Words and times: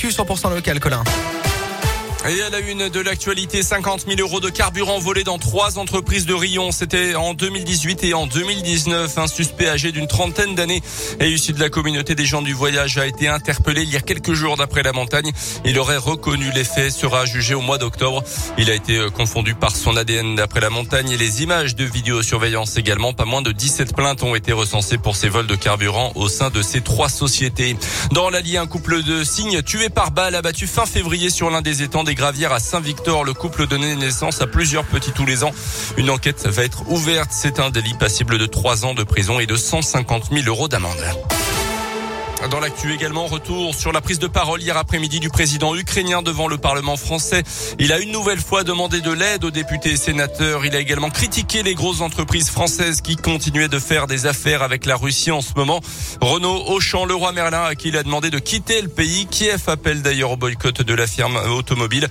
100% 0.00 0.54
local, 0.54 0.78
Colin. 0.78 1.02
Et 2.26 2.42
à 2.42 2.50
la 2.50 2.58
une 2.58 2.88
de 2.88 3.00
l'actualité, 3.00 3.62
50 3.62 4.06
000 4.06 4.20
euros 4.20 4.40
de 4.40 4.50
carburant 4.50 4.98
volés 4.98 5.22
dans 5.22 5.38
trois 5.38 5.78
entreprises 5.78 6.26
de 6.26 6.34
Rion. 6.34 6.72
C'était 6.72 7.14
en 7.14 7.32
2018 7.32 8.04
et 8.04 8.12
en 8.12 8.26
2019. 8.26 9.16
Un 9.16 9.26
suspect 9.28 9.68
âgé 9.68 9.92
d'une 9.92 10.08
trentaine 10.08 10.56
d'années 10.56 10.82
et 11.20 11.30
issu 11.30 11.52
de 11.52 11.60
la 11.60 11.70
communauté 11.70 12.16
des 12.16 12.26
gens 12.26 12.42
du 12.42 12.52
voyage 12.52 12.98
a 12.98 13.06
été 13.06 13.28
interpellé 13.28 13.82
il 13.82 13.90
y 13.90 13.96
a 13.96 14.00
quelques 14.00 14.32
jours 14.32 14.56
d'après 14.56 14.82
la 14.82 14.92
montagne. 14.92 15.30
Il 15.64 15.78
aurait 15.78 15.96
reconnu 15.96 16.50
les 16.54 16.64
faits, 16.64 16.92
sera 16.92 17.24
jugé 17.24 17.54
au 17.54 17.60
mois 17.60 17.78
d'octobre. 17.78 18.24
Il 18.58 18.68
a 18.68 18.74
été 18.74 18.98
euh, 18.98 19.10
confondu 19.10 19.54
par 19.54 19.74
son 19.74 19.96
ADN 19.96 20.34
d'après 20.34 20.60
la 20.60 20.70
montagne 20.70 21.10
et 21.10 21.16
les 21.16 21.44
images 21.44 21.76
de 21.76 21.84
vidéosurveillance 21.84 22.76
également. 22.76 23.12
Pas 23.12 23.26
moins 23.26 23.42
de 23.42 23.52
17 23.52 23.94
plaintes 23.94 24.24
ont 24.24 24.34
été 24.34 24.52
recensées 24.52 24.98
pour 24.98 25.14
ces 25.14 25.28
vols 25.28 25.46
de 25.46 25.56
carburant 25.56 26.12
au 26.16 26.28
sein 26.28 26.50
de 26.50 26.62
ces 26.62 26.80
trois 26.80 27.08
sociétés. 27.08 27.76
Dans 28.10 28.28
l'Allier, 28.28 28.58
un 28.58 28.66
couple 28.66 29.04
de 29.04 29.22
cygnes 29.22 29.62
tués 29.62 29.88
par 29.88 30.10
balle 30.10 30.34
abattu 30.34 30.66
fin 30.66 30.84
février 30.84 31.30
sur 31.30 31.48
l'un 31.48 31.62
des 31.62 31.82
étangs 31.82 32.07
des 32.08 32.14
Gravières 32.14 32.52
à 32.52 32.58
Saint-Victor. 32.58 33.22
Le 33.22 33.34
couple 33.34 33.66
donnait 33.66 33.94
naissance 33.94 34.40
à 34.40 34.46
plusieurs 34.46 34.84
petits 34.84 35.12
tous 35.12 35.26
les 35.26 35.44
ans. 35.44 35.52
Une 35.98 36.08
enquête 36.08 36.46
va 36.46 36.64
être 36.64 36.88
ouverte. 36.88 37.28
C'est 37.32 37.60
un 37.60 37.68
délit 37.68 37.92
passible 37.92 38.38
de 38.38 38.46
trois 38.46 38.86
ans 38.86 38.94
de 38.94 39.04
prison 39.04 39.40
et 39.40 39.46
de 39.46 39.56
150 39.56 40.30
000 40.32 40.46
euros 40.46 40.68
d'amende. 40.68 40.96
Dans 42.46 42.60
l'actu 42.60 42.94
également, 42.94 43.26
retour 43.26 43.74
sur 43.74 43.92
la 43.92 44.00
prise 44.00 44.20
de 44.20 44.28
parole 44.28 44.62
hier 44.62 44.76
après-midi 44.76 45.18
du 45.18 45.28
président 45.28 45.74
ukrainien 45.74 46.22
devant 46.22 46.46
le 46.46 46.56
Parlement 46.56 46.96
français. 46.96 47.42
Il 47.80 47.92
a 47.92 47.98
une 47.98 48.12
nouvelle 48.12 48.40
fois 48.40 48.62
demandé 48.62 49.00
de 49.00 49.10
l'aide 49.10 49.44
aux 49.44 49.50
députés 49.50 49.90
et 49.90 49.96
sénateurs. 49.96 50.64
Il 50.64 50.74
a 50.76 50.78
également 50.78 51.10
critiqué 51.10 51.64
les 51.64 51.74
grosses 51.74 52.00
entreprises 52.00 52.48
françaises 52.48 53.00
qui 53.00 53.16
continuaient 53.16 53.68
de 53.68 53.80
faire 53.80 54.06
des 54.06 54.26
affaires 54.26 54.62
avec 54.62 54.86
la 54.86 54.96
Russie 54.96 55.32
en 55.32 55.40
ce 55.40 55.52
moment. 55.56 55.80
Renault, 56.20 56.62
Auchan, 56.68 57.04
Leroy 57.04 57.32
Merlin 57.32 57.64
à 57.64 57.74
qui 57.74 57.88
il 57.88 57.96
a 57.96 58.02
demandé 58.04 58.30
de 58.30 58.38
quitter 58.38 58.80
le 58.82 58.88
pays. 58.88 59.26
Kiev 59.26 59.64
appelle 59.66 60.02
d'ailleurs 60.02 60.30
au 60.30 60.36
boycott 60.36 60.80
de 60.80 60.94
la 60.94 61.08
firme 61.08 61.36
automobile. 61.50 62.08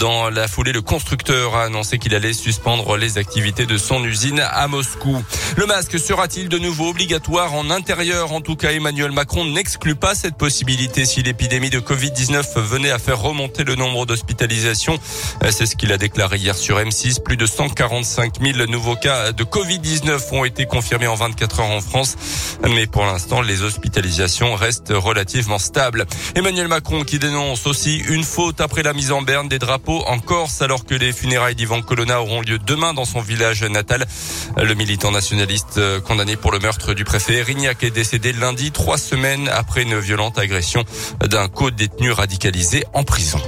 Dans 0.00 0.30
la 0.30 0.48
foulée, 0.48 0.72
le 0.72 0.82
constructeur 0.82 1.54
a 1.54 1.64
annoncé 1.64 1.98
qu'il 1.98 2.14
allait 2.14 2.32
suspendre 2.32 2.96
les 2.96 3.18
activités 3.18 3.66
de 3.66 3.76
son 3.76 4.02
usine 4.04 4.40
à 4.40 4.66
Moscou. 4.68 5.22
Le 5.56 5.66
masque 5.66 5.98
sera-t-il 5.98 6.48
de 6.48 6.58
nouveau 6.58 6.88
obligatoire 6.88 7.54
en 7.54 7.70
intérieur? 7.70 8.32
En 8.32 8.40
tout 8.40 8.56
cas, 8.56 8.72
Emmanuel 8.72 9.12
Macron 9.12 9.44
n'exclut 9.66 9.96
pas 9.96 10.14
cette 10.14 10.36
possibilité 10.36 11.04
si 11.04 11.24
l'épidémie 11.24 11.70
de 11.70 11.80
Covid-19 11.80 12.60
venait 12.60 12.92
à 12.92 13.00
faire 13.00 13.20
remonter 13.20 13.64
le 13.64 13.74
nombre 13.74 14.06
d'hospitalisations. 14.06 14.96
C'est 15.50 15.66
ce 15.66 15.74
qu'il 15.74 15.90
a 15.90 15.98
déclaré 15.98 16.36
hier 16.36 16.54
sur 16.54 16.78
M6. 16.78 17.20
Plus 17.20 17.36
de 17.36 17.46
145 17.46 18.34
000 18.40 18.70
nouveaux 18.70 18.94
cas 18.94 19.32
de 19.32 19.42
Covid-19 19.42 20.20
ont 20.30 20.44
été 20.44 20.66
confirmés 20.66 21.08
en 21.08 21.16
24 21.16 21.58
heures 21.58 21.70
en 21.70 21.80
France. 21.80 22.16
Mais 22.62 22.86
pour 22.86 23.06
l'instant, 23.06 23.40
les 23.40 23.62
hospitalisations 23.62 24.54
restent 24.54 24.92
relativement 24.94 25.58
stables. 25.58 26.06
Emmanuel 26.36 26.68
Macron 26.68 27.02
qui 27.02 27.18
dénonce 27.18 27.66
aussi 27.66 27.96
une 27.96 28.22
faute 28.22 28.60
après 28.60 28.84
la 28.84 28.92
mise 28.92 29.10
en 29.10 29.22
berne 29.22 29.48
des 29.48 29.58
drapeaux 29.58 30.04
en 30.06 30.20
Corse 30.20 30.62
alors 30.62 30.84
que 30.84 30.94
les 30.94 31.12
funérailles 31.12 31.56
d'Ivan 31.56 31.82
Colonna 31.82 32.22
auront 32.22 32.40
lieu 32.40 32.60
demain 32.60 32.94
dans 32.94 33.04
son 33.04 33.20
village 33.20 33.64
natal. 33.64 34.06
Le 34.56 34.74
militant 34.74 35.10
nationaliste 35.10 35.80
condamné 36.02 36.36
pour 36.36 36.52
le 36.52 36.60
meurtre 36.60 36.94
du 36.94 37.02
préfet 37.02 37.38
Erignac 37.38 37.82
est 37.82 37.90
décédé 37.90 38.32
lundi, 38.32 38.70
trois 38.70 38.96
semaines 38.96 39.50
après 39.56 39.82
une 39.82 39.98
violente 39.98 40.38
agression 40.38 40.84
d'un 41.20 41.48
co-détenu 41.48 42.12
radicalisé 42.12 42.84
en 42.92 43.04
prison. 43.04 43.40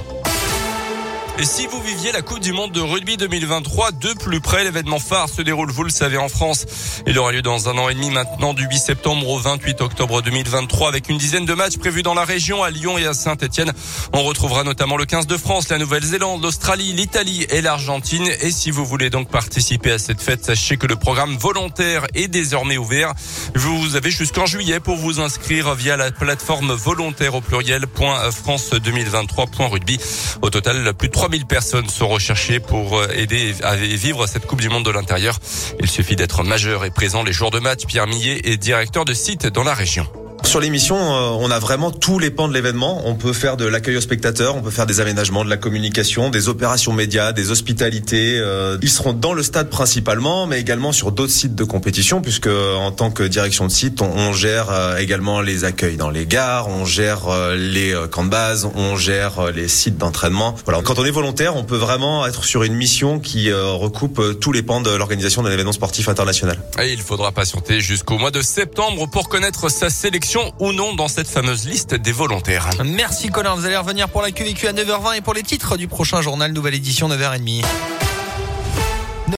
Si 1.43 1.67
vous 1.67 1.81
viviez 1.81 2.11
la 2.11 2.21
Coupe 2.21 2.41
du 2.41 2.51
Monde 2.51 2.73
de 2.73 2.81
rugby 2.81 3.15
2023 3.15 3.93
de 3.93 4.13
plus 4.13 4.41
près, 4.41 4.65
l'événement 4.65 4.99
phare 4.99 5.29
se 5.29 5.41
déroule, 5.41 5.71
vous 5.71 5.85
le 5.85 5.89
savez, 5.89 6.17
en 6.17 6.27
France. 6.27 6.65
Il 7.07 7.17
aura 7.17 7.31
lieu 7.31 7.41
dans 7.41 7.69
un 7.69 7.77
an 7.77 7.87
et 7.87 7.93
demi 7.93 8.11
maintenant, 8.11 8.53
du 8.53 8.65
8 8.65 8.77
septembre 8.77 9.29
au 9.29 9.39
28 9.39 9.79
octobre 9.79 10.21
2023, 10.21 10.89
avec 10.89 11.07
une 11.07 11.17
dizaine 11.17 11.45
de 11.45 11.53
matchs 11.53 11.77
prévus 11.77 12.03
dans 12.03 12.13
la 12.13 12.25
région, 12.25 12.61
à 12.61 12.69
Lyon 12.69 12.97
et 12.97 13.05
à 13.05 13.13
Saint-Etienne. 13.13 13.71
On 14.11 14.23
retrouvera 14.23 14.65
notamment 14.65 14.97
le 14.97 15.05
15 15.05 15.27
de 15.27 15.37
France, 15.37 15.69
la 15.69 15.77
Nouvelle-Zélande, 15.77 16.43
l'Australie, 16.43 16.91
l'Italie 16.91 17.47
et 17.49 17.61
l'Argentine. 17.61 18.27
Et 18.41 18.51
si 18.51 18.69
vous 18.69 18.85
voulez 18.85 19.09
donc 19.09 19.29
participer 19.29 19.93
à 19.93 19.97
cette 19.97 20.21
fête, 20.21 20.43
sachez 20.43 20.75
que 20.75 20.87
le 20.87 20.97
programme 20.97 21.37
volontaire 21.37 22.05
est 22.15 22.27
désormais 22.27 22.77
ouvert. 22.77 23.13
Vous 23.55 23.95
avez 23.95 24.11
jusqu'en 24.11 24.45
juillet 24.45 24.81
pour 24.81 24.97
vous 24.97 25.21
inscrire 25.21 25.73
via 25.73 25.95
la 25.95 26.11
plateforme 26.11 26.73
volontaire 26.73 27.35
au 27.35 27.41
pluriel 27.41 27.85
.france2023.rugby. 27.97 29.99
Au 30.41 30.49
total, 30.49 30.93
plus 30.93 31.07
de 31.07 31.13
3000 31.29 31.45
personnes 31.45 31.89
sont 31.89 32.07
recherchées 32.07 32.59
pour 32.59 33.03
aider 33.13 33.53
à 33.61 33.75
vivre 33.75 34.25
cette 34.25 34.47
Coupe 34.47 34.61
du 34.61 34.69
Monde 34.69 34.83
de 34.83 34.89
l'intérieur. 34.89 35.37
Il 35.79 35.87
suffit 35.87 36.15
d'être 36.15 36.41
majeur 36.43 36.85
et 36.85 36.89
présent 36.89 37.21
les 37.21 37.33
jours 37.33 37.51
de 37.51 37.59
match. 37.59 37.85
Pierre 37.85 38.07
Millet 38.07 38.41
est 38.45 38.57
directeur 38.57 39.05
de 39.05 39.13
site 39.13 39.45
dans 39.45 39.63
la 39.63 39.75
région. 39.75 40.07
Sur 40.43 40.59
l'émission, 40.59 40.97
on 40.97 41.51
a 41.51 41.59
vraiment 41.59 41.91
tous 41.91 42.17
les 42.17 42.31
pans 42.31 42.47
de 42.47 42.53
l'événement. 42.53 43.03
On 43.05 43.13
peut 43.13 43.33
faire 43.33 43.55
de 43.55 43.65
l'accueil 43.65 43.97
aux 43.97 44.01
spectateurs, 44.01 44.55
on 44.55 44.61
peut 44.61 44.71
faire 44.71 44.87
des 44.87 44.99
aménagements, 44.99 45.45
de 45.45 45.49
la 45.49 45.57
communication, 45.57 46.31
des 46.31 46.49
opérations 46.49 46.91
médias, 46.91 47.33
des 47.33 47.51
hospitalités. 47.51 48.41
Ils 48.81 48.89
seront 48.89 49.13
dans 49.13 49.33
le 49.33 49.43
stade 49.43 49.69
principalement, 49.69 50.47
mais 50.47 50.59
également 50.59 50.91
sur 50.91 51.11
d'autres 51.11 51.31
sites 51.31 51.53
de 51.53 51.63
compétition, 51.63 52.21
puisque 52.21 52.47
en 52.47 52.91
tant 52.91 53.11
que 53.11 53.21
direction 53.21 53.67
de 53.67 53.71
site, 53.71 54.01
on 54.01 54.33
gère 54.33 54.97
également 54.97 55.41
les 55.41 55.65
accueils 55.65 55.97
dans 55.97 56.09
les 56.09 56.25
gares, 56.25 56.67
on 56.67 56.83
gère 56.85 57.27
les 57.55 57.95
camps 58.11 58.23
de 58.23 58.29
base, 58.29 58.67
on 58.73 58.95
gère 58.95 59.51
les 59.51 59.67
sites 59.67 59.97
d'entraînement. 59.97 60.55
Voilà. 60.65 60.81
Quand 60.81 60.97
on 60.97 61.05
est 61.05 61.11
volontaire, 61.11 61.57
on 61.57 61.63
peut 61.63 61.77
vraiment 61.77 62.25
être 62.25 62.43
sur 62.43 62.63
une 62.63 62.73
mission 62.73 63.19
qui 63.19 63.51
recoupe 63.53 64.39
tous 64.39 64.51
les 64.51 64.63
pans 64.63 64.81
de 64.81 64.89
l'organisation 64.89 65.43
d'un 65.43 65.51
événement 65.51 65.73
sportif 65.73 66.09
international. 66.09 66.57
Il 66.83 67.01
faudra 67.01 67.31
patienter 67.31 67.81
jusqu'au 67.81 68.17
mois 68.17 68.31
de 68.31 68.41
septembre 68.41 69.07
pour 69.11 69.29
connaître 69.29 69.69
sa 69.69 69.91
sélection 69.91 70.28
ou 70.59 70.73
non 70.73 70.93
dans 70.93 71.07
cette 71.07 71.27
fameuse 71.27 71.65
liste 71.65 71.95
des 71.95 72.11
volontaires. 72.11 72.69
Merci 72.85 73.29
Colin, 73.29 73.55
vous 73.55 73.65
allez 73.65 73.77
revenir 73.77 74.09
pour 74.09 74.21
la 74.21 74.31
QVQ 74.31 74.67
à 74.67 74.73
9h20 74.73 75.17
et 75.17 75.21
pour 75.21 75.33
les 75.33 75.43
titres 75.43 75.77
du 75.77 75.87
prochain 75.87 76.21
journal, 76.21 76.51
nouvelle 76.51 76.75
édition 76.75 77.09
9h30. 77.09 77.63